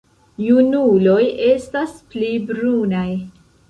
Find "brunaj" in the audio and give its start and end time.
2.51-3.09